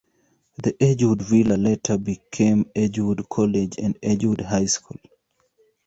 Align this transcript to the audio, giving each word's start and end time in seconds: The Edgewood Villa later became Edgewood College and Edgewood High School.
The 0.63 0.75
Edgewood 0.81 1.21
Villa 1.21 1.53
later 1.57 1.99
became 1.99 2.65
Edgewood 2.75 3.29
College 3.29 3.75
and 3.77 3.99
Edgewood 4.01 4.41
High 4.41 4.65
School. 4.65 4.97